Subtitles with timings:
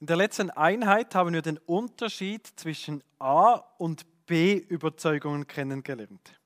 [0.00, 6.38] In der letzten Einheit haben wir den Unterschied zwischen A und B Überzeugungen kennengelernt.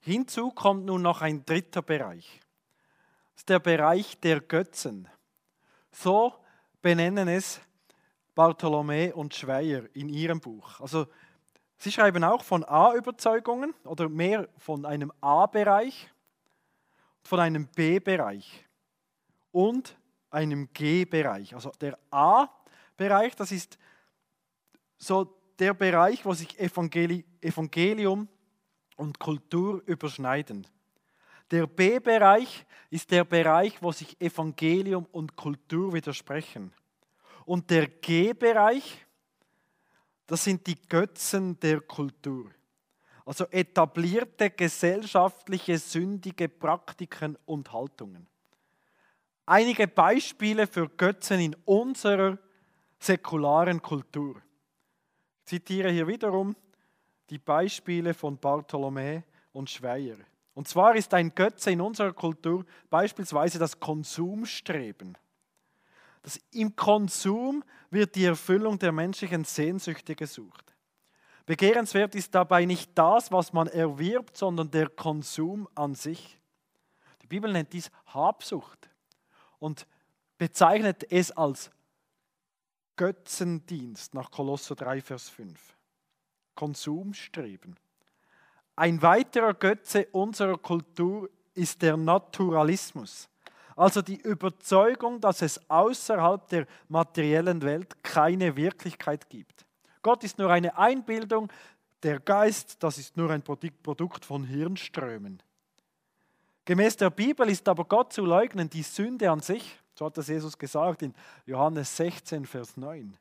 [0.00, 2.40] Hinzu kommt nun noch ein dritter Bereich.
[3.34, 5.08] Das ist der Bereich der Götzen.
[5.90, 6.32] So
[6.80, 7.60] benennen es
[8.34, 10.80] Bartholomä und Schweier in ihrem Buch.
[10.80, 11.06] Also
[11.76, 16.10] sie schreiben auch von A-Überzeugungen oder mehr von einem A-Bereich,
[17.22, 18.64] von einem B-Bereich
[19.52, 19.96] und
[20.34, 21.54] einem G-Bereich.
[21.54, 23.78] Also der A-Bereich, das ist
[24.98, 28.28] so der Bereich, wo sich Evangeli Evangelium
[28.96, 30.66] und Kultur überschneiden.
[31.50, 36.72] Der B-Bereich ist der Bereich, wo sich Evangelium und Kultur widersprechen.
[37.44, 39.06] Und der G-Bereich,
[40.26, 42.50] das sind die Götzen der Kultur.
[43.26, 48.26] Also etablierte gesellschaftliche sündige Praktiken und Haltungen.
[49.46, 52.38] Einige Beispiele für Götzen in unserer
[52.98, 54.36] säkularen Kultur.
[55.40, 56.56] Ich zitiere hier wiederum
[57.28, 59.22] die Beispiele von Bartholomä
[59.52, 60.16] und Schweier.
[60.54, 65.18] Und zwar ist ein Götze in unserer Kultur beispielsweise das Konsumstreben.
[66.22, 70.74] Das Im Konsum wird die Erfüllung der menschlichen Sehnsüchte gesucht.
[71.44, 76.38] Begehrenswert ist dabei nicht das, was man erwirbt, sondern der Konsum an sich.
[77.20, 78.88] Die Bibel nennt dies Habsucht
[79.64, 79.86] und
[80.36, 81.70] bezeichnet es als
[82.96, 85.58] Götzendienst nach Kolosser 3, Vers 5.
[86.54, 87.74] Konsumstreben.
[88.76, 93.30] Ein weiterer Götze unserer Kultur ist der Naturalismus,
[93.74, 99.64] also die Überzeugung, dass es außerhalb der materiellen Welt keine Wirklichkeit gibt.
[100.02, 101.50] Gott ist nur eine Einbildung,
[102.02, 105.42] der Geist, das ist nur ein Produkt von Hirnströmen.
[106.64, 110.28] Gemäß der Bibel ist aber Gott zu leugnen die Sünde an sich, so hat das
[110.28, 111.14] Jesus gesagt in
[111.46, 113.16] Johannes 16, Vers 9.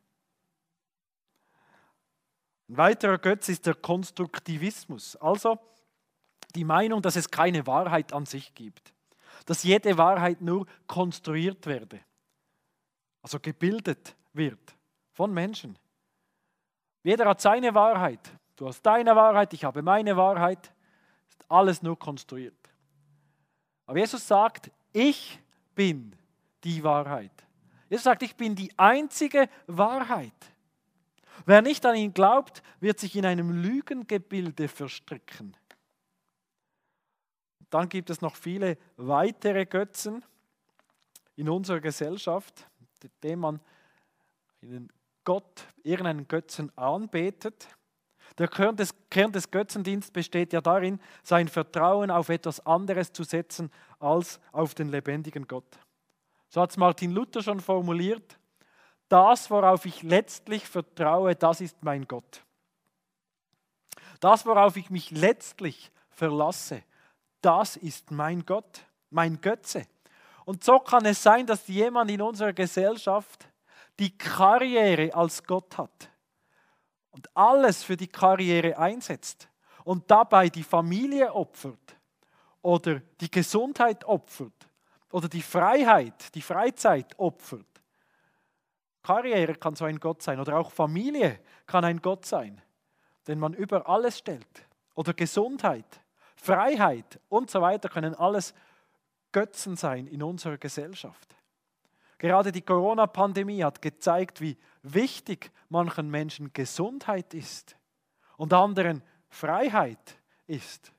[2.69, 5.59] Ein weiterer Götz ist der Konstruktivismus, also
[6.55, 8.93] die Meinung, dass es keine Wahrheit an sich gibt,
[9.45, 11.99] dass jede Wahrheit nur konstruiert werde,
[13.21, 14.75] also gebildet wird
[15.11, 15.77] von Menschen.
[17.03, 18.31] Jeder hat seine Wahrheit.
[18.55, 20.71] Du hast deine Wahrheit, ich habe meine Wahrheit.
[21.27, 22.62] Ist alles nur konstruiert.
[23.85, 25.39] Aber Jesus sagt, ich
[25.75, 26.15] bin
[26.63, 27.31] die Wahrheit.
[27.89, 30.31] Jesus sagt, ich bin die einzige Wahrheit.
[31.45, 35.57] Wer nicht an ihn glaubt, wird sich in einem Lügengebilde verstricken.
[37.69, 40.23] Dann gibt es noch viele weitere Götzen
[41.35, 42.67] in unserer Gesellschaft,
[43.23, 43.59] dem man
[44.61, 44.91] einen
[45.23, 47.67] Gott, irgendeinen Götzen anbetet.
[48.37, 53.23] Der Kern des, Kern des Götzendienstes besteht ja darin, sein Vertrauen auf etwas anderes zu
[53.23, 55.77] setzen als auf den lebendigen Gott.
[56.49, 58.37] So hat es Martin Luther schon formuliert
[59.13, 62.43] das, worauf ich letztlich vertraue, das ist mein Gott.
[64.19, 66.81] Das, worauf ich mich letztlich verlasse,
[67.41, 69.85] das ist mein Gott, mein Götze.
[70.45, 73.47] Und so kann es sein, dass jemand in unserer Gesellschaft
[73.99, 76.09] die Karriere als Gott hat
[77.13, 79.47] und alles für die Karriere einsetzt
[79.85, 81.95] und dabei die Familie opfert
[82.61, 84.67] oder die Gesundheit opfert
[85.11, 87.73] oder die Freiheit, die Freizeit opfert
[89.03, 92.61] Karriere kann so ein Gott sein oder auch Familie kann ein Gott sein,
[93.27, 94.65] den man über alles stellt.
[94.95, 96.01] Oder Gesundheit,
[96.37, 98.53] Freiheit und so weiter können alles
[99.33, 101.35] Götzen sein in unserer Gesellschaft.
[102.23, 107.75] Gerade die Corona-Pandemie hat gezeigt, wie wichtig manchen Menschen Gesundheit ist
[108.37, 110.93] und anderen Freiheit ist.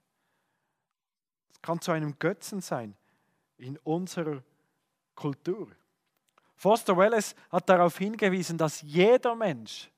[1.51, 2.95] Es kann zu einem Götzen sein
[3.57, 4.43] in unserer
[5.15, 5.69] Kultur.
[6.57, 9.91] Foster Wallace hat darauf hingewiesen, dass jeder Mensch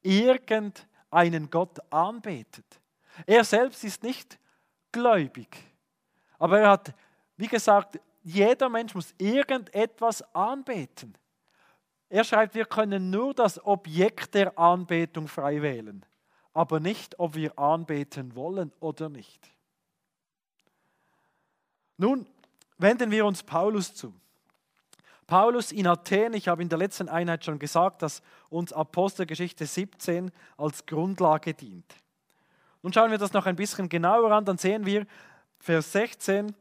[0.00, 2.80] irgendeinen Gott anbetet.
[3.24, 4.36] Er selbst ist nicht
[4.90, 5.56] gläubig,
[6.40, 6.92] aber er hat,
[7.36, 11.14] wie gesagt, jeder Mensch muss irgendetwas anbeten.
[12.08, 16.04] Er schreibt, wir können nur das Objekt der Anbetung frei wählen,
[16.52, 19.50] aber nicht, ob wir anbeten wollen oder nicht.
[21.96, 22.26] Nun
[22.78, 24.14] wenden wir uns Paulus zu.
[25.26, 30.30] Paulus in Athen, ich habe in der letzten Einheit schon gesagt, dass uns Apostelgeschichte 17
[30.58, 31.94] als Grundlage dient.
[32.82, 35.06] Nun schauen wir das noch ein bisschen genauer an, dann sehen wir
[35.58, 36.54] Vers 16,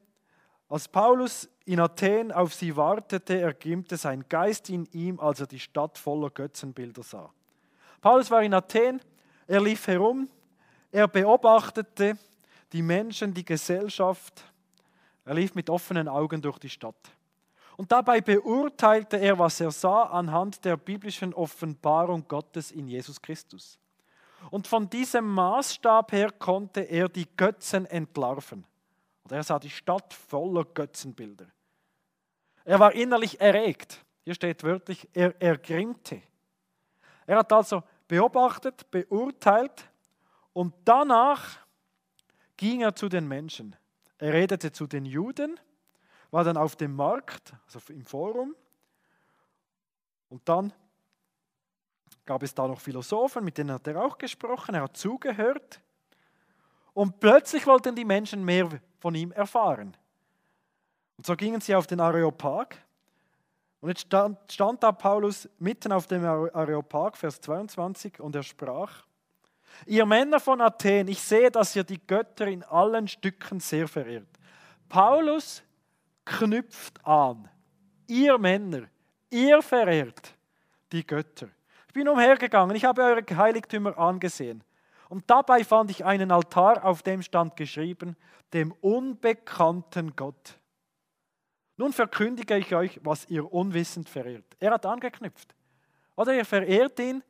[0.72, 5.60] als Paulus in Athen auf sie wartete, ergimmte sein Geist in ihm, als er die
[5.60, 7.30] Stadt voller Götzenbilder sah.
[8.00, 9.02] Paulus war in Athen,
[9.48, 10.30] er lief herum,
[10.90, 12.18] er beobachtete
[12.72, 14.46] die Menschen, die Gesellschaft,
[15.26, 17.12] er lief mit offenen Augen durch die Stadt.
[17.76, 23.78] Und dabei beurteilte er, was er sah, anhand der biblischen Offenbarung Gottes in Jesus Christus.
[24.50, 28.66] Und von diesem Maßstab her konnte er die Götzen entlarven.
[29.32, 31.48] Er sah die Stadt voller Götzenbilder.
[32.64, 34.04] Er war innerlich erregt.
[34.24, 36.22] Hier steht wörtlich, er ergrimmte.
[37.26, 39.90] Er hat also beobachtet, beurteilt
[40.54, 41.58] und danach
[42.58, 43.76] ging er zu den Menschen.
[44.18, 45.60] Er redete zu den Juden,
[46.30, 48.56] war dann auf dem Markt, also im Forum.
[50.30, 50.72] Und dann
[52.26, 55.82] gab es da noch Philosophen, mit denen hat er auch gesprochen, er hat zugehört.
[56.94, 59.96] Und plötzlich wollten die Menschen mehr von ihm erfahren.
[61.18, 62.76] Und so gingen sie auf den Areopag.
[63.80, 69.04] Und jetzt stand, stand da Paulus mitten auf dem Areopag, Vers 22, und er sprach,
[69.86, 74.28] Ihr Männer von Athen, ich sehe, dass ihr die Götter in allen Stücken sehr verehrt.
[74.90, 75.64] Paulus
[76.26, 77.50] knüpft an.
[78.08, 78.88] Ihr Männer,
[79.30, 80.36] ihr verehrt
[80.92, 81.48] die Götter.
[81.88, 84.64] Ich bin umhergegangen, ich habe eure Heiligtümer angesehen.
[85.12, 88.16] Und dabei fand ich einen Altar, auf dem stand geschrieben,
[88.54, 90.58] dem unbekannten Gott.
[91.76, 94.46] Nun verkündige ich euch, was ihr unwissend verehrt.
[94.58, 95.54] Er hat angeknüpft.
[96.16, 97.22] Oder ihr verehrt ihn.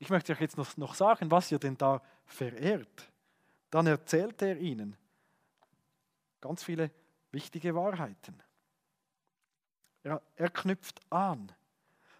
[0.00, 3.10] Ich möchte euch jetzt noch, sagen, was ihr denn da verehrt.
[3.70, 4.94] Dann erzählt er ihnen
[6.42, 6.90] ganz viele
[7.30, 8.42] wichtige Wahrheiten.
[10.02, 11.50] Er, er knüpft an.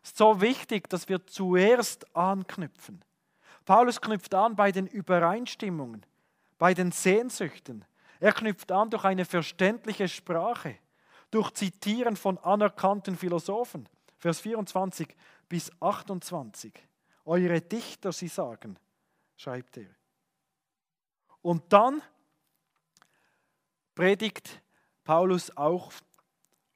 [0.03, 3.05] Es ist so wichtig, dass wir zuerst anknüpfen.
[3.65, 6.05] Paulus knüpft an bei den Übereinstimmungen,
[6.59, 7.85] bei den Sehnsüchten.
[8.21, 10.77] Er knüpft an durch eine verständliche Sprache
[11.33, 13.89] durch Zitieren von anerkannten Philosophen.
[14.19, 15.09] Vers 24
[15.49, 16.73] bis 28.
[17.25, 18.79] Eure Dichter, sie sagen,
[19.37, 19.89] schreibt er.
[21.41, 22.01] Und dann
[23.95, 24.63] predigt
[25.03, 25.93] Paulus auch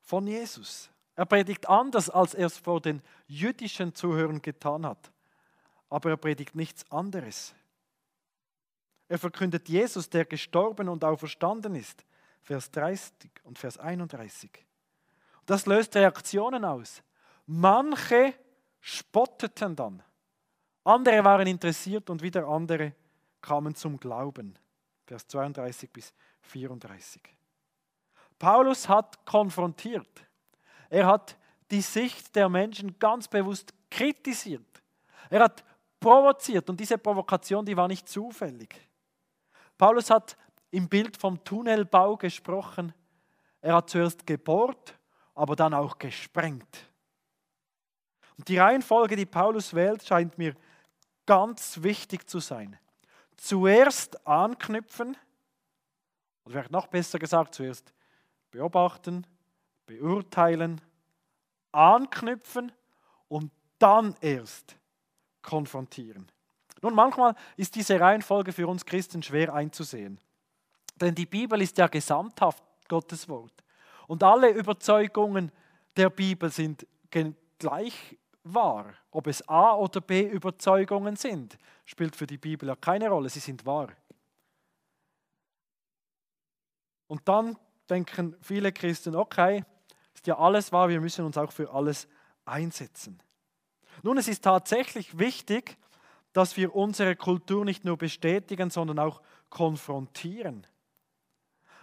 [0.01, 0.91] von Jesus.
[1.15, 5.13] Er predigt anders, als er es vor den jüdischen Zuhörern getan hat.
[5.97, 7.55] Aber er predigt nichts anderes.
[9.09, 12.05] Er verkündet Jesus, der gestorben und auferstanden ist.
[12.43, 14.51] Vers 30 und Vers 31.
[15.47, 17.03] Das löst Reaktionen aus.
[17.47, 18.35] Manche
[18.79, 20.03] spotteten dann.
[20.85, 22.93] Andere waren interessiert und wieder andere
[23.41, 24.59] kamen zum Glauben.
[25.07, 26.13] Vers 32 bis
[26.43, 27.23] 34.
[28.39, 30.27] Paulus hat konfrontiert.
[30.91, 31.39] Er hat
[31.71, 34.83] die Sicht der Menschen ganz bewusst kritisiert.
[35.31, 35.65] Er hat
[36.07, 38.77] provoziert und diese Provokation, die war nicht zufällig.
[39.77, 40.37] Paulus hat
[40.71, 42.95] im Bild vom Tunnelbau gesprochen.
[43.61, 44.97] Er hat zuerst gebohrt,
[45.35, 46.89] aber dann auch gesprengt.
[48.39, 50.55] Und die Reihenfolge, die Paulus wählt, scheint mir
[51.27, 52.79] ganz wichtig zu sein.
[53.37, 55.17] Zuerst anknüpfen,
[56.45, 57.93] oder vielleicht noch besser gesagt, zuerst
[58.53, 59.27] beobachten,
[59.87, 60.81] beurteilen,
[61.73, 62.71] anknüpfen
[63.27, 63.51] und
[63.81, 64.77] dann erst
[65.47, 66.29] konfrontieren.
[66.83, 70.21] Nun, manchmal ist diese Reihenfolge für uns Christen schwer einzusehen.
[71.01, 73.53] Denn die Bibel ist ja gesamthaft Gottes Wort.
[74.07, 75.51] Und alle Überzeugungen
[75.97, 76.87] der Bibel sind
[77.59, 78.93] gleich wahr.
[79.11, 83.41] Ob es A oder B Überzeugungen sind, spielt für die Bibel ja keine Rolle, sie
[83.41, 83.89] sind wahr.
[87.09, 87.57] Und dann
[87.89, 89.65] denken viele Christen, okay,
[90.15, 92.09] ist ja alles wahr, wir müssen uns auch für alles
[92.45, 93.21] einsetzen.
[94.03, 95.77] Nun, es ist tatsächlich wichtig,
[96.33, 100.67] dass wir unsere Kultur nicht nur bestätigen, sondern auch konfrontieren.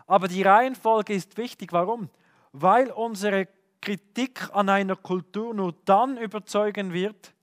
[0.05, 1.71] Aber die Reihenfolge ist wichtig.
[1.71, 2.09] Warum?
[2.51, 3.47] Weil unsere
[3.81, 7.33] Kritik an einer Kultur nur dann überzeugen wird,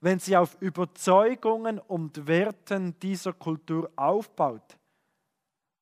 [0.00, 4.78] wenn sie auf Überzeugungen und Werten dieser Kultur aufbaut.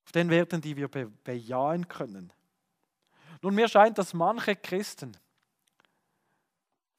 [0.04, 2.32] Auf den Werten, die wir be bejahen können.
[3.42, 5.16] Nun, mir scheint, dass manche Christen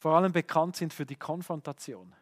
[0.08, 2.16] vor allem bekannt sind für die Konfrontation.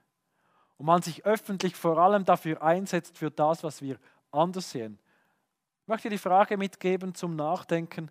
[0.78, 4.00] Und man sich öffentlich vor allem dafür einsetzt, für das, was wir
[4.32, 4.98] anders sehen.
[5.84, 8.10] Ich möchte die Frage mitgeben zum Nachdenken,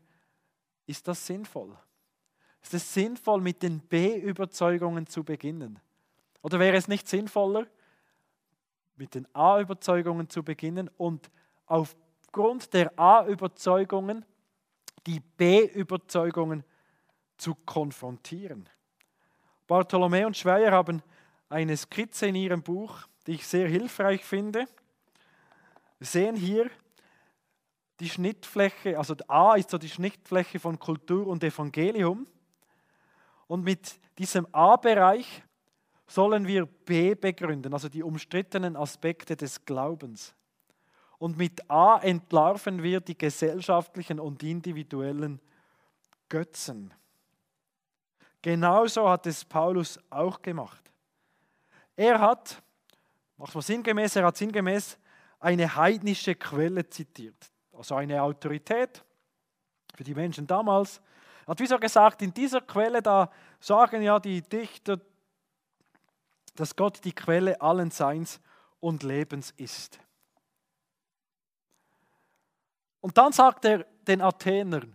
[0.87, 1.76] ist das sinnvoll?
[2.62, 5.81] Ist es sinnvoll, mit den B-Überzeugungen zu beginnen?
[6.40, 7.66] Oder wäre es nicht sinnvoller,
[8.95, 11.33] mit den A-Überzeugungen zu beginnen und
[11.66, 14.25] aufgrund der A-Überzeugungen
[15.04, 16.62] die B-Überzeugungen
[17.38, 18.69] zu konfrontieren?
[19.66, 21.02] Bartholomew und Schweier haben
[21.49, 24.66] eine Skizze in ihrem Buch, die ich sehr hilfreich finde.
[25.99, 26.71] Wir sehen hier
[28.00, 32.26] die Schnittfläche, also A ist so die Schnittfläche von Kultur und Evangelium.
[33.47, 35.42] Und mit diesem A-Bereich
[36.06, 40.35] sollen wir B begründen, also die umstrittenen Aspekte des Glaubens.
[41.18, 45.40] Und mit A entlarven wir die gesellschaftlichen und individuellen
[46.28, 46.92] Götzen.
[48.44, 50.92] Genauso hat es Paulus auch gemacht.
[51.96, 52.62] Er hat,
[53.38, 54.98] macht man sinngemäß, er hat sinngemäß
[55.40, 59.02] eine heidnische Quelle zitiert, also eine Autorität
[59.94, 61.00] für die Menschen damals.
[61.46, 65.00] Er hat wie so gesagt, in dieser Quelle, da sagen ja die Dichter,
[66.54, 68.42] dass Gott die Quelle allen Seins
[68.78, 69.98] und Lebens ist.
[73.00, 74.94] Und dann sagt er den Athenern,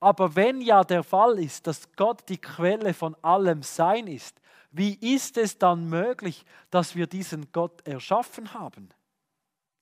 [0.00, 4.40] aber wenn ja der Fall ist, dass Gott die Quelle von allem Sein ist,
[4.72, 8.88] wie ist es dann möglich, dass wir diesen Gott erschaffen haben?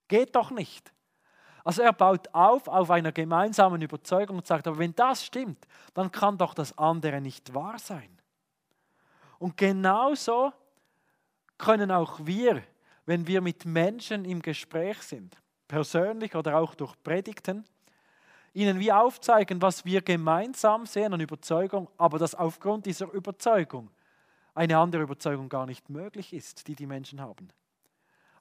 [0.08, 0.92] Geht doch nicht.
[1.62, 6.10] Also er baut auf auf einer gemeinsamen Überzeugung und sagt, aber wenn das stimmt, dann
[6.10, 8.08] kann doch das andere nicht wahr sein.
[9.38, 10.52] Und genauso
[11.58, 12.62] können auch wir,
[13.04, 15.36] wenn wir mit Menschen im Gespräch sind,
[15.68, 17.64] persönlich oder auch durch Predigten,
[18.58, 23.88] ihnen wie aufzeigen, was wir gemeinsam sehen an Überzeugung, aber dass aufgrund dieser Überzeugung
[24.52, 27.48] eine andere Überzeugung gar nicht möglich ist, die die Menschen haben.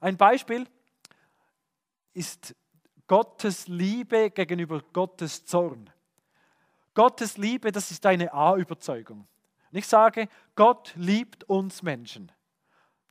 [0.00, 0.66] Ein Beispiel
[2.14, 2.56] ist
[3.06, 5.88] Gottes Liebe gegenüber Gottes Zorn.
[6.94, 9.24] Gottes Liebe, das ist eine A-Überzeugung.
[9.70, 12.32] Ich sage, Gott liebt uns Menschen.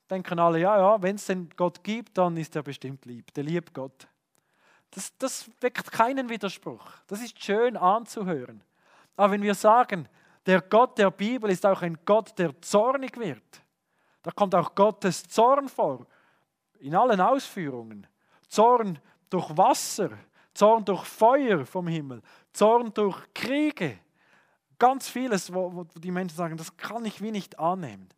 [0.09, 3.33] Denken alle, ja, ja, wenn es den Gott gibt, dann ist er bestimmt lieb.
[3.33, 4.09] Der liebt Gott.
[4.91, 6.85] Das, das weckt keinen Widerspruch.
[7.07, 8.63] Das ist schön anzuhören.
[9.15, 10.07] Aber wenn wir sagen,
[10.45, 13.43] der Gott der Bibel ist auch ein Gott, der zornig wird,
[14.23, 16.05] da kommt auch Gottes Zorn vor,
[16.79, 18.07] in allen Ausführungen.
[18.47, 20.11] Zorn durch Wasser,
[20.53, 22.21] Zorn durch Feuer vom Himmel,
[22.53, 23.99] Zorn durch Kriege.
[24.79, 28.09] Ganz vieles, wo, wo die Menschen sagen, das kann ich wie nicht annehmen.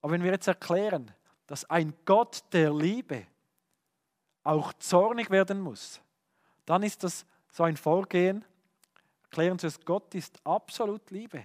[0.00, 1.10] Aber wenn wir jetzt erklären,
[1.46, 3.26] dass ein Gott der Liebe
[4.44, 6.00] auch zornig werden muss,
[6.66, 8.44] dann ist das so ein Vorgehen.
[9.24, 11.44] Erklären Sie es, Gott ist absolut Liebe.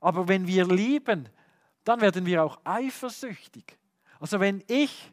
[0.00, 1.28] Aber wenn wir lieben,
[1.84, 3.76] dann werden wir auch eifersüchtig.
[4.18, 5.12] Also wenn ich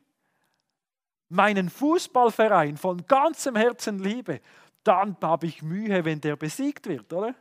[1.29, 4.41] meinen Fußballverein von ganzem Herzen liebe,
[4.83, 7.35] dann habe ich Mühe, wenn der besiegt wird, oder?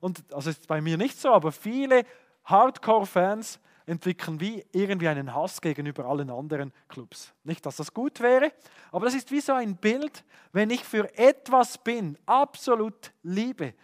[0.00, 2.04] Und also ist bei mir nicht so, aber viele
[2.44, 7.32] Hardcore-Fans entwickeln wie irgendwie einen Hass gegenüber allen anderen Clubs.
[7.44, 8.52] Nicht, dass das gut wäre,
[8.92, 13.74] aber das ist wie so ein Bild, wenn ich für etwas bin, absolut liebe,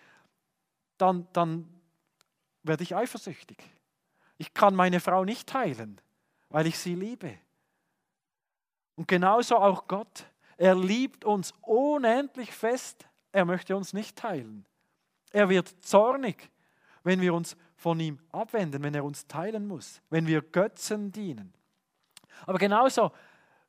[0.99, 1.68] dann, dann
[2.62, 3.58] werde ich eifersüchtig.
[4.37, 6.00] Ich kann meine Frau nicht heilen,
[6.50, 7.38] weil ich sie liebe.
[8.96, 10.26] Und genauso auch Gott.
[10.56, 13.06] Er liebt uns unendlich fest.
[13.32, 14.66] Er möchte uns nicht teilen.
[15.32, 16.50] Er wird zornig,
[17.02, 21.53] wenn wir uns von ihm abwenden, wenn er uns teilen muss, wenn wir Götzen dienen.
[22.47, 23.12] Aber genauso,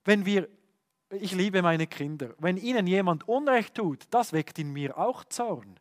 [0.06, 0.48] wenn wir,
[1.10, 5.78] ich liebe meine Kinder, wenn ihnen jemand Unrecht tut, das weckt in mir auch Zorn.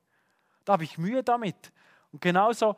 [0.64, 1.71] Da habe ich Mühe damit.
[2.11, 2.75] Und genauso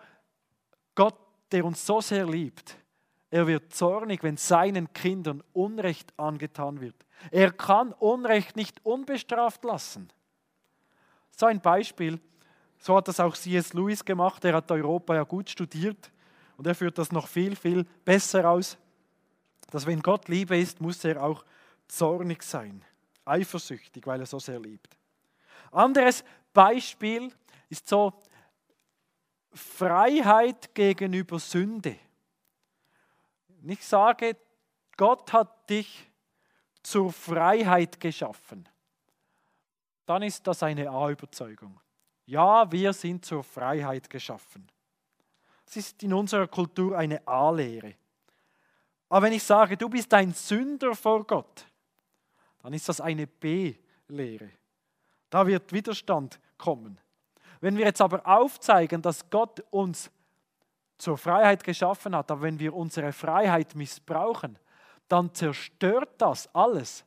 [0.95, 1.19] Gott,
[1.51, 2.77] der uns so sehr liebt,
[3.31, 7.07] er wird zornig, wenn seinen Kindern Unrecht angetan wird.
[7.31, 10.13] Er kann Unrecht nicht unbestraft lassen.
[11.31, 12.21] So ein Beispiel,
[12.79, 13.73] so hat das auch C.S.
[13.73, 14.45] Lewis gemacht.
[14.45, 16.11] Er hat Europa ja gut studiert
[16.57, 18.79] und er führt das noch viel, viel besser aus,
[19.71, 21.45] dass wenn Gott Liebe ist, muss er auch
[21.89, 22.85] zornig sein,
[23.25, 24.97] eifersüchtig, weil er so sehr liebt.
[25.73, 27.33] Anderes Beispiel
[27.69, 28.13] ist so
[29.53, 31.97] Freiheit gegenüber Sünde.
[33.67, 34.37] Ich sage,
[34.97, 36.09] Gott hat dich
[36.83, 38.69] zur Freiheit geschaffen.
[40.05, 41.81] Dann ist das eine A-Überzeugung.
[42.27, 44.69] Ja, wir sind zur Freiheit geschaffen.
[45.65, 47.95] Es ist in unserer Kultur eine A-Lehre.
[49.09, 51.67] Aber wenn ich sage, du bist ein Sünder vor Gott,
[52.63, 54.51] dann ist das eine B-Lehre.
[55.31, 56.99] Da wird Widerstand kommen.
[57.61, 60.11] Wenn wir jetzt aber aufzeigen, dass Gott uns
[60.99, 64.59] zur Freiheit geschaffen hat, aber wenn wir unsere Freiheit missbrauchen,
[65.09, 67.05] dann zerstört das alles.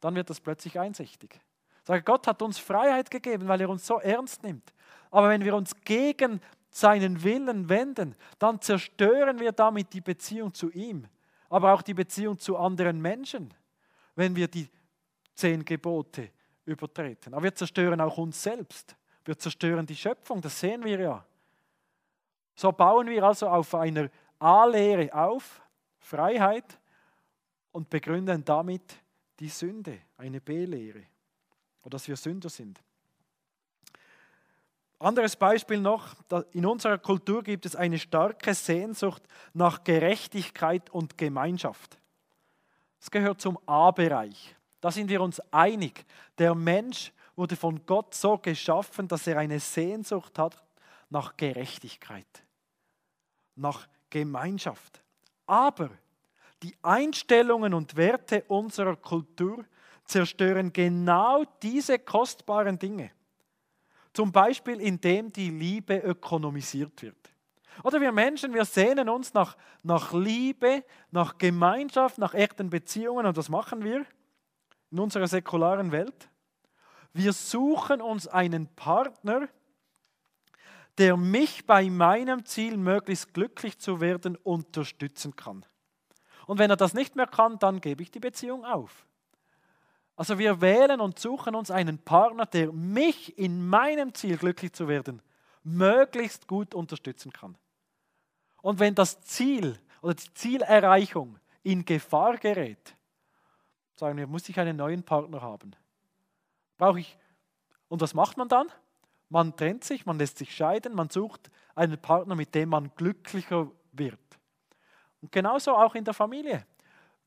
[0.00, 1.40] Dann wird das plötzlich einsichtig.
[1.84, 4.72] Sage, Gott hat uns Freiheit gegeben, weil er uns so ernst nimmt.
[5.10, 10.70] Aber wenn wir uns gegen seinen Willen wenden, dann zerstören wir damit die Beziehung zu
[10.72, 11.06] ihm,
[11.48, 13.52] aber auch die Beziehung zu anderen Menschen,
[14.16, 14.68] wenn wir die
[15.34, 16.30] zehn Gebote
[16.64, 17.34] übertreten.
[17.34, 18.96] Aber wir zerstören auch uns selbst.
[19.24, 21.24] Wir zerstören die Schöpfung, das sehen wir ja.
[22.56, 25.62] So bauen wir also auf einer A-Lehre auf,
[25.98, 26.78] Freiheit,
[27.72, 29.02] und begründen damit
[29.40, 31.02] die Sünde, eine B-Lehre,
[31.84, 32.80] oder dass wir Sünder sind.
[34.98, 36.16] Anderes Beispiel noch,
[36.52, 39.22] in unserer Kultur gibt es eine starke Sehnsucht
[39.52, 41.98] nach Gerechtigkeit und Gemeinschaft.
[43.00, 44.56] Das gehört zum A-Bereich.
[44.80, 46.04] Da sind wir uns einig.
[46.38, 50.62] Der Mensch wurde von Gott so geschaffen, dass er eine Sehnsucht hat
[51.10, 52.26] nach Gerechtigkeit.
[53.56, 55.02] nach Gemeinschaft.
[55.46, 55.90] Aber
[56.62, 59.64] die Einstellungen und Werte unserer Kultur
[60.04, 63.10] zerstören genau diese kostbaren Dinge.
[64.12, 67.16] Zum Beispiel, indem die Liebe ökonomisiert wird.
[67.82, 73.36] Oder wir Menschen, wir sehnen uns nach, nach Liebe, nach Gemeinschaft, nach echten Beziehungen und
[73.36, 74.06] was machen wir
[74.92, 76.28] in unserer säkularen Welt?
[77.12, 79.48] Wir suchen uns einen Partner,
[80.98, 85.66] der mich bei meinem Ziel, möglichst glücklich zu werden, unterstützen kann.
[86.46, 89.06] Und wenn er das nicht mehr kann, dann gebe ich die Beziehung auf.
[90.16, 94.86] Also wir wählen und suchen uns einen Partner, der mich in meinem Ziel, glücklich zu
[94.86, 95.20] werden,
[95.64, 97.56] möglichst gut unterstützen kann.
[98.62, 102.94] Und wenn das Ziel oder die Zielerreichung in Gefahr gerät,
[103.96, 105.74] sagen wir, muss ich einen neuen Partner haben.
[106.76, 107.16] Brauche ich.
[107.88, 108.68] Und was macht man dann?
[109.28, 113.70] Man trennt sich, man lässt sich scheiden, man sucht einen Partner, mit dem man glücklicher
[113.92, 114.18] wird.
[115.20, 116.66] Und genauso auch in der Familie.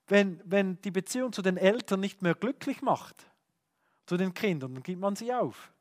[0.07, 3.15] Wenn, wenn die Beziehung zu den Eltern nicht mehr glücklich macht,
[4.05, 5.71] zu den Kindern, dann gibt man sie auf.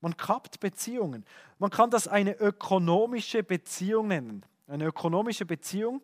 [0.00, 1.24] Man kappt Beziehungen.
[1.58, 4.44] Man kann das eine ökonomische Beziehung nennen.
[4.66, 6.02] Eine ökonomische Beziehung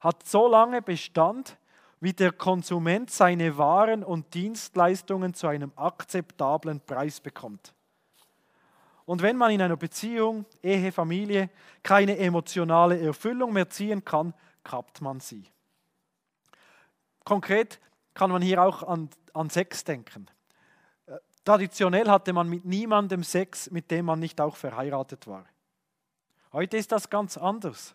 [0.00, 1.56] hat so lange Bestand,
[2.00, 7.72] wie der Konsument seine Waren und Dienstleistungen zu einem akzeptablen Preis bekommt.
[9.06, 11.48] Und wenn man in einer Beziehung, Ehe, Familie
[11.82, 15.44] keine emotionale Erfüllung mehr ziehen kann, kappt man sie.
[17.24, 17.80] Konkret
[18.12, 20.26] kann man hier auch an, an Sex denken.
[21.06, 25.46] Äh, traditionell hatte man mit niemandem Sex, mit dem man nicht auch verheiratet war.
[26.52, 27.94] Heute ist das ganz anders.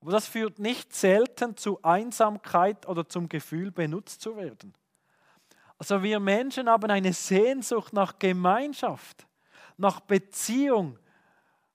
[0.00, 4.74] Aber das führt nicht selten zu Einsamkeit oder zum Gefühl, benutzt zu werden.
[5.78, 9.26] Also wir Menschen haben eine Sehnsucht nach Gemeinschaft
[9.76, 10.98] nach Beziehung,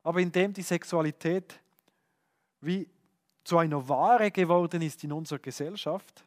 [0.04, 1.60] aber indem die Sexualität
[2.62, 2.90] wie
[3.44, 6.26] zu einer Ware geworden ist in unserer Gesellschaft,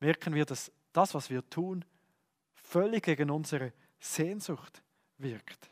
[0.00, 1.84] merken wir, dass das, was wir tun,
[2.54, 4.82] völlig gegen unsere Sehnsucht
[5.18, 5.70] wirkt.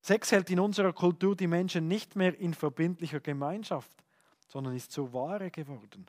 [0.00, 3.90] Sex hält in unserer Kultur die Menschen nicht mehr in verbindlicher Gemeinschaft,
[4.46, 6.06] sondern ist zur Ware geworden.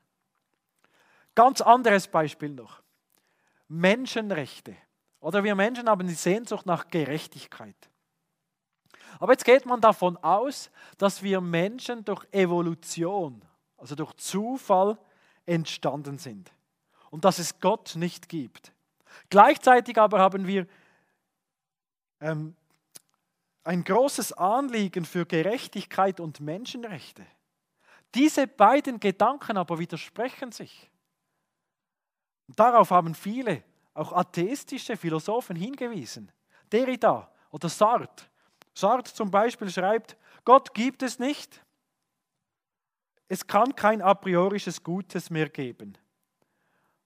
[1.33, 2.81] Ganz anderes Beispiel noch.
[3.67, 4.75] Menschenrechte.
[5.19, 7.89] Oder wir Menschen haben die Sehnsucht nach Gerechtigkeit.
[9.19, 13.43] Aber jetzt geht man davon aus, dass wir Menschen durch Evolution,
[13.77, 14.97] also durch Zufall
[15.47, 16.51] entstanden sind
[17.09, 18.71] und dass es Gott nicht gibt.
[19.29, 20.67] Gleichzeitig aber haben wir
[22.21, 22.55] ähm,
[23.63, 27.25] ein großes Anliegen für Gerechtigkeit und Menschenrechte.
[28.15, 30.89] Diese beiden Gedanken aber widersprechen sich.
[32.47, 36.31] Und darauf haben viele auch atheistische Philosophen hingewiesen.
[36.71, 38.25] Derrida oder Sartre.
[38.73, 41.61] Sartre zum Beispiel schreibt, Gott gibt es nicht.
[43.27, 45.97] Es kann kein a priorisches Gutes mehr geben.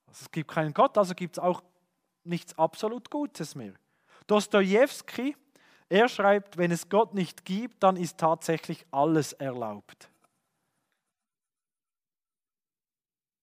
[0.07, 1.63] Also es gibt keinen Gott, also gibt es auch
[2.23, 3.73] nichts absolut Gutes mehr.
[4.27, 5.35] Dostoevsky,
[5.89, 10.11] er schreibt, wenn es Gott nicht gibt, dann ist tatsächlich alles erlaubt.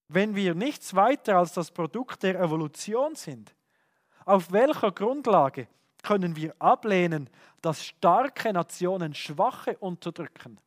[0.09, 3.55] wenn wir nichts weiter als das Produkt der Evolution sind,
[4.25, 5.67] auf welcher Grundlage
[6.03, 7.29] können wir ablehnen,
[7.61, 10.59] dass starke Nationen Schwache unterdrücken?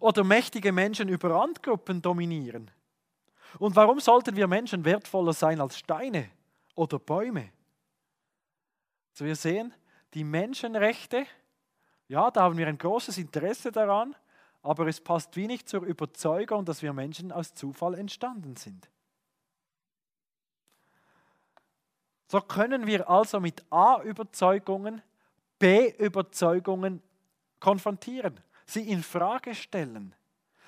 [0.00, 2.70] Oder mächtige Menschen über Randgruppen dominieren?
[3.58, 6.30] Und warum sollten wir Menschen wertvoller sein als Steine
[6.74, 7.50] oder Bäume?
[9.12, 9.72] So wir sehen,
[10.14, 11.26] die Menschenrechte,
[12.08, 14.14] ja, da haben wir ein großes Interesse daran,
[14.62, 18.90] aber es passt wenig zur Überzeugung, dass wir Menschen aus Zufall entstanden sind.
[22.28, 25.02] So können wir also mit A-Überzeugungen
[25.58, 27.02] B-Überzeugungen
[27.60, 30.14] konfrontieren, sie in Frage stellen,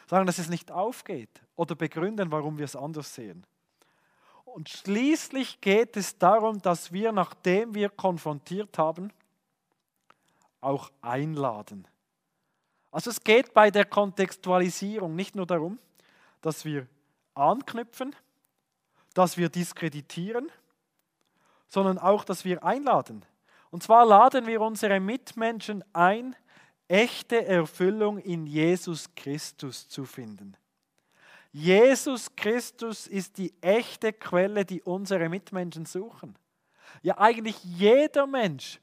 [0.07, 3.45] sagen, dass es nicht aufgeht oder begründen, warum wir es anders sehen.
[4.45, 9.13] Und schließlich geht es darum, dass wir, nachdem wir konfrontiert haben,
[10.61, 11.87] auch einladen.
[12.91, 15.79] Also es geht bei der Kontextualisierung nicht nur darum,
[16.41, 16.87] dass wir
[17.35, 18.17] anknüpfen,
[19.15, 20.51] dass wir diskreditieren,
[21.69, 23.25] sondern auch, dass wir einladen.
[23.71, 26.35] Und zwar laden wir unsere Mitmenschen ein,
[26.89, 30.57] echte Erfüllung in Jesus Christus zu finden.
[31.53, 36.37] Jesus Christus ist die echte Quelle, die unsere Mitmenschen suchen.
[37.03, 38.81] Ja, eigentlich jeder Mensch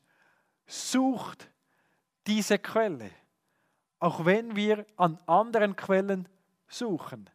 [0.65, 1.49] sucht
[2.25, 3.11] diese Quelle
[4.05, 6.27] auch wenn wir an anderen Quellen
[6.67, 7.27] suchen,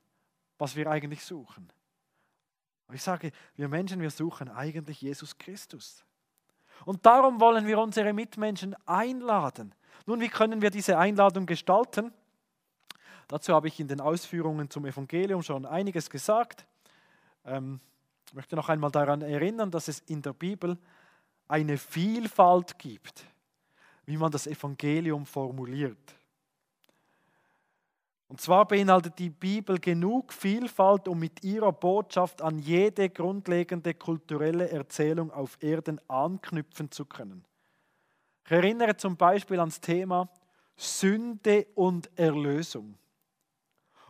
[0.56, 1.72] was wir eigentlich suchen.
[2.92, 6.04] Ich sage, wir Menschen, wir suchen eigentlich Jesus Christus.
[6.84, 9.74] Und darum wollen wir unsere Mitmenschen einladen.
[10.10, 12.12] Nun, wie können wir diese Einladung gestalten?
[13.28, 16.66] Dazu habe ich in den Ausführungen zum Evangelium schon einiges gesagt.
[17.44, 17.78] Ähm,
[18.26, 20.76] ich möchte noch einmal daran erinnern, dass es in der Bibel
[21.46, 23.24] eine Vielfalt gibt,
[24.04, 26.16] wie man das Evangelium formuliert.
[28.26, 34.70] Und zwar beinhaltet die Bibel genug Vielfalt, um mit ihrer Botschaft an jede grundlegende kulturelle
[34.70, 37.44] Erzählung auf Erden anknüpfen zu können.
[38.44, 40.28] Ich erinnere zum Beispiel ans Thema
[40.76, 42.96] Sünde und Erlösung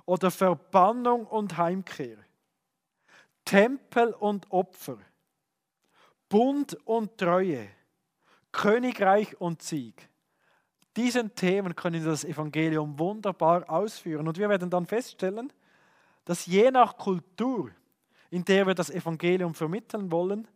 [0.07, 2.19] oder Verbannung und Heimkehr,
[3.45, 4.99] Tempel und Opfer,
[6.29, 7.69] Bund und Treue,
[8.53, 10.09] Königreich und Sieg.
[10.97, 14.27] Diesen Themen können das Evangelium wunderbar ausführen.
[14.27, 15.53] Und wir werden dann feststellen,
[16.25, 17.71] dass je nach Kultur,
[18.31, 20.49] in der wir das Evangelium vermitteln wollen,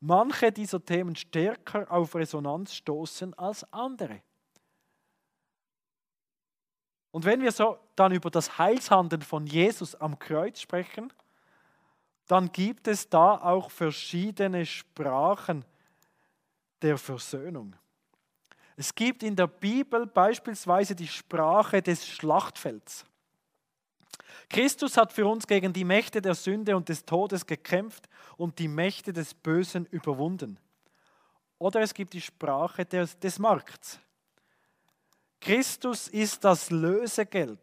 [0.00, 4.22] manche dieser Themen stärker auf Resonanz stoßen als andere.
[7.10, 11.12] Und wenn wir so dann über das Heilshandeln von Jesus am Kreuz sprechen,
[12.26, 15.64] dann gibt es da auch verschiedene Sprachen
[16.82, 17.74] der Versöhnung.
[18.76, 23.06] Es gibt in der Bibel beispielsweise die Sprache des Schlachtfelds.
[24.48, 28.68] Christus hat für uns gegen die Mächte der Sünde und des Todes gekämpft und die
[28.68, 30.58] Mächte des Bösen überwunden.
[31.58, 33.98] Oder es gibt die Sprache des, des Markts.
[35.40, 37.60] Christus ist das Lösegeld,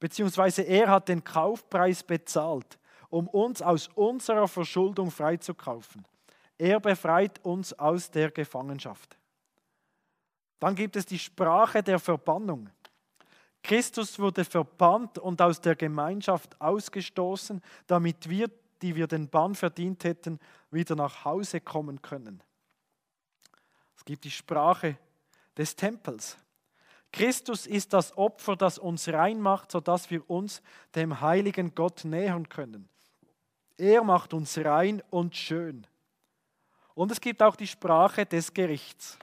[0.00, 2.78] beziehungsweise er hat den Kaufpreis bezahlt,
[3.10, 6.04] um uns aus unserer Verschuldung freizukaufen.
[6.58, 9.16] Er befreit uns aus der Gefangenschaft.
[10.58, 12.70] Dann gibt es die Sprache der Verbannung.
[13.64, 18.50] Christus wurde verbannt und aus der Gemeinschaft ausgestoßen, damit wir,
[18.82, 20.38] die wir den Bann verdient hätten,
[20.70, 22.42] wieder nach Hause kommen können.
[23.96, 24.98] Es gibt die Sprache
[25.56, 26.36] des Tempels.
[27.10, 30.60] Christus ist das Opfer, das uns reinmacht, sodass wir uns
[30.94, 32.86] dem heiligen Gott nähern können.
[33.78, 35.86] Er macht uns rein und schön.
[36.94, 39.18] Und es gibt auch die Sprache des Gerichts.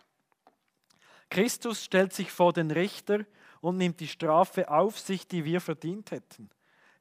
[1.30, 3.20] Christus stellt sich vor den Richter
[3.62, 6.50] und nimmt die Strafe auf sich, die wir verdient hätten.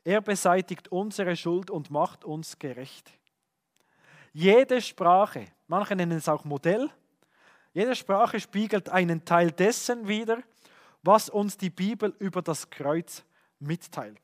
[0.04, 3.10] Er beseitigt unsere Schuld und macht uns gerecht.
[4.32, 6.88] Jede Sprache, manche nennen es auch Modell,
[7.72, 10.42] jede Sprache spiegelt einen Teil dessen wider,
[11.02, 13.24] was uns die Bibel über das Kreuz
[13.58, 14.20] mitteilt.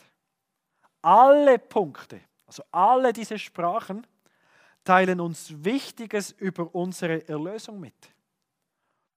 [1.03, 4.07] Alle Punkte, also alle diese Sprachen,
[4.85, 7.95] teilen uns Wichtiges über unsere Erlösung mit.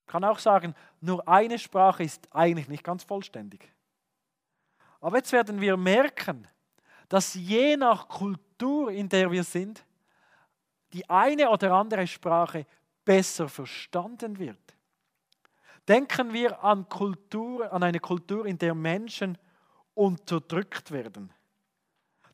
[0.10, 3.72] Ich kann auch sagen, nur eine Sprache ist eigentlich nicht ganz vollständig.
[5.00, 6.48] Aber jetzt werden wir merken,
[7.08, 9.86] dass je nach Kultur, in der wir sind,
[10.93, 12.65] die eine oder andere Sprache
[13.06, 14.76] besser verstanden wird.
[15.88, 19.38] Denken wir an, Kultur, an eine Kultur, in der Menschen
[19.93, 21.32] unterdrückt werden.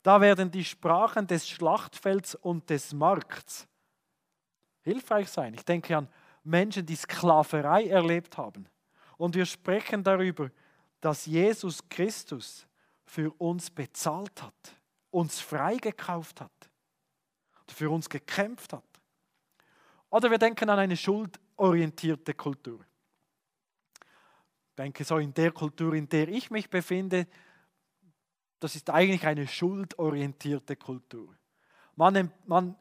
[0.01, 3.67] Da werden die Sprachen des Schlachtfelds und des Markts
[4.79, 5.53] hilfreich sein.
[5.55, 6.07] Ich denke an
[6.45, 8.67] Menschen, die Sklaverei erlebt haben.
[9.17, 10.49] Und wir sprechen darüber,
[11.01, 12.65] dass Jesus Christus
[13.05, 14.75] für uns bezahlt hat,
[15.11, 16.69] uns freigekauft hat,
[17.67, 18.83] für uns gekämpft hat.
[20.09, 22.85] Oder wir denken an eine schuldorientierte Kultur
[24.77, 27.27] denke, so in der Kultur, in der ich mich befinde,
[28.59, 31.35] das ist eigentlich eine schuldorientierte Kultur.
[31.95, 32.75] Man, man,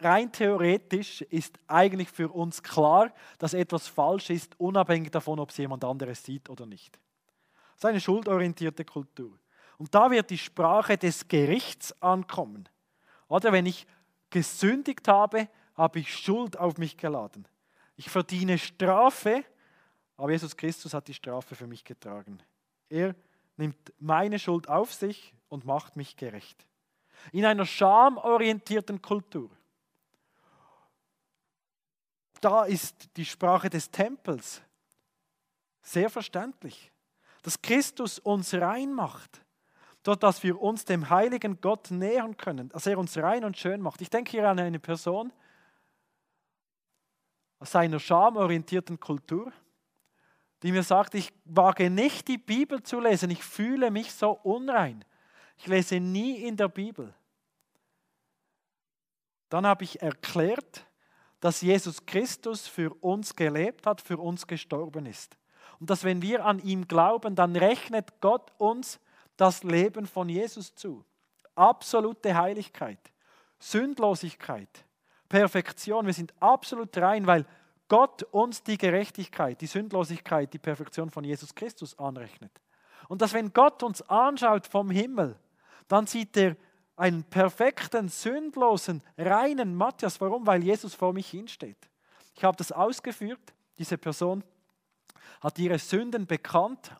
[0.00, 5.56] rein theoretisch ist eigentlich für uns klar, dass etwas falsch ist, unabhängig davon, ob es
[5.56, 6.98] jemand anderes sieht oder nicht.
[7.74, 9.38] Das ist eine schuldorientierte Kultur.
[9.78, 12.68] Und da wird die Sprache des Gerichts ankommen.
[13.28, 13.86] Oder wenn ich
[14.28, 17.48] gesündigt habe, habe ich Schuld auf mich geladen.
[17.96, 19.44] Ich verdiene Strafe
[20.20, 22.42] aber Jesus Christus hat die Strafe für mich getragen.
[22.90, 23.14] Er
[23.56, 26.66] nimmt meine Schuld auf sich und macht mich gerecht.
[27.32, 29.48] In einer schamorientierten Kultur.
[32.40, 34.62] Da ist die Sprache des Tempels
[35.82, 36.90] sehr verständlich.
[37.42, 39.44] Dass Christus uns rein macht,
[40.02, 43.80] dort, dass wir uns dem heiligen Gott nähern können, dass er uns rein und schön
[43.80, 44.00] macht.
[44.00, 45.32] Ich denke hier an eine Person
[47.58, 49.52] aus einer schamorientierten Kultur,
[50.62, 55.04] die mir sagt, ich wage nicht die Bibel zu lesen, ich fühle mich so unrein.
[55.56, 57.14] Ich lese nie in der Bibel.
[59.50, 60.86] Dann habe ich erklärt,
[61.40, 65.36] dass Jesus Christus für uns gelebt hat, für uns gestorben ist.
[65.78, 69.00] Und dass wenn wir an ihm glauben, dann rechnet Gott uns
[69.36, 71.04] das Leben von Jesus zu.
[71.54, 72.98] Absolute Heiligkeit,
[73.58, 74.68] Sündlosigkeit,
[75.28, 76.06] Perfektion.
[76.06, 77.46] Wir sind absolut rein, weil
[77.88, 82.52] Gott uns die Gerechtigkeit, die Sündlosigkeit, die Perfektion von Jesus Christus anrechnet.
[83.08, 85.36] Und dass wenn Gott uns anschaut vom Himmel,
[85.88, 86.56] dann sieht er
[87.00, 90.20] einen perfekten, sündlosen, reinen Matthias.
[90.20, 90.46] Warum?
[90.46, 91.88] Weil Jesus vor mich hinsteht.
[92.34, 93.40] Ich habe das ausgeführt.
[93.78, 94.44] Diese Person
[95.40, 96.92] hat ihre Sünden bekannt,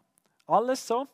[0.46, 1.06] alles so,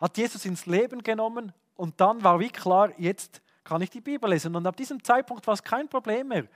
[0.00, 4.30] hat Jesus ins Leben genommen und dann war wie klar, jetzt kann ich die Bibel
[4.30, 4.56] lesen.
[4.56, 6.46] Und ab diesem Zeitpunkt war es kein Problem mehr,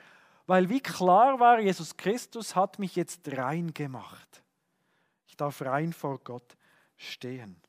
[0.46, 4.42] weil wie klar war, Jesus Christus hat mich jetzt rein gemacht.
[5.26, 6.56] Ich darf rein vor Gott
[6.96, 7.60] stehen.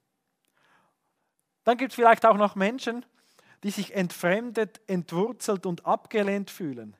[1.65, 3.05] Dann gibt es vielleicht auch noch Menschen,
[3.63, 6.95] die sich entfremdet, entwurzelt und abgelehnt fühlen.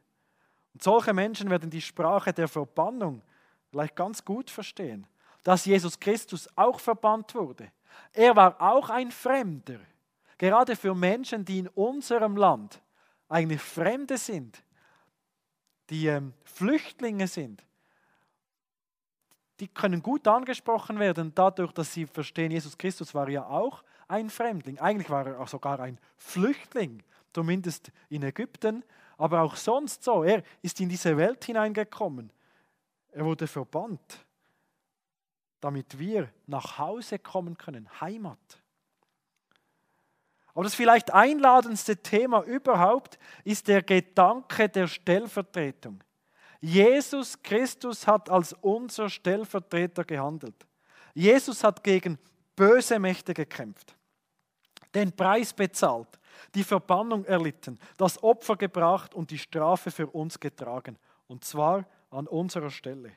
[0.74, 3.22] Und solche Menschen werden die Sprache der Verbannung
[3.70, 5.06] vielleicht ganz gut verstehen,
[5.44, 7.72] dass Jesus Christus auch verbannt wurde.
[8.14, 9.80] Er war auch ein Fremder.
[10.38, 12.82] Gerade für Menschen, die in unserem Land
[13.28, 14.64] eigentlich Fremde sind,
[15.90, 17.64] die ähm, Flüchtlinge sind,
[19.60, 24.30] die können gut angesprochen werden dadurch, dass sie verstehen, Jesus Christus war ja auch ein
[24.30, 24.80] Fremdling.
[24.80, 27.02] Eigentlich war er auch sogar ein Flüchtling,
[27.34, 28.84] zumindest in Ägypten,
[29.18, 30.24] aber auch sonst so.
[30.24, 32.32] Er ist in diese Welt hineingekommen.
[33.12, 34.26] Er wurde verbannt,
[35.62, 38.62] damit wir nach Hause kommen können, Heimat.
[40.54, 46.04] Aber das vielleicht einladendste Thema überhaupt ist der Gedanke der Stellvertretung.
[46.62, 50.68] Jesus Christus hat als unser Stellvertreter gehandelt.
[51.16, 52.20] Jesus hat gegen
[52.56, 53.96] böse Mächte gekämpft,
[54.94, 56.20] den Preis bezahlt,
[56.54, 60.98] die Verbannung erlitten, das Opfer gebracht und die Strafe für uns getragen.
[61.28, 63.12] Und zwar an unserer Stelle.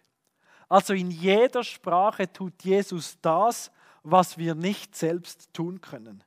[0.69, 3.71] Also in jeder Sprache tut Jesus das,
[4.03, 6.25] was wir nicht selbst tun können.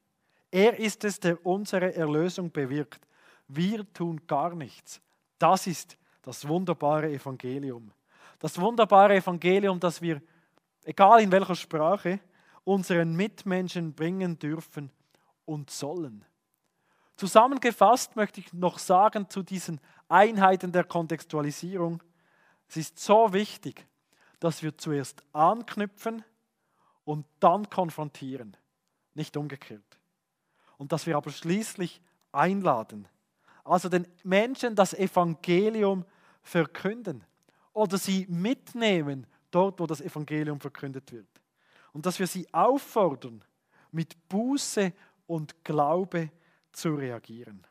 [0.51, 3.01] Er ist es, der unsere Erlösung bewirkt.
[3.47, 5.01] Wir tun gar nichts.
[5.37, 7.91] Das ist das wunderbare Evangelium.
[8.39, 10.21] Das wunderbare Evangelium, das wir,
[10.83, 12.19] egal in welcher Sprache,
[12.63, 14.91] unseren Mitmenschen bringen dürfen
[15.49, 16.23] und sollen.
[17.15, 22.03] Zusammengefasst möchte ich noch sagen zu diesen Einheiten der Kontextualisierung,
[22.67, 23.87] es ist so wichtig,
[24.39, 26.23] dass wir zuerst anknüpfen
[27.03, 28.55] und dann konfrontieren,
[29.15, 29.99] nicht umgekehrt.
[30.77, 31.99] Und dass wir aber schließlich
[32.31, 33.07] einladen,
[33.63, 36.05] also den Menschen das Evangelium
[36.43, 37.25] verkünden
[37.73, 41.27] oder sie mitnehmen dort, wo das Evangelium verkündet wird.
[41.91, 43.43] Und dass wir sie auffordern,
[43.91, 44.93] mit Buße
[45.29, 46.31] und Glaube
[46.71, 47.65] zu reagieren.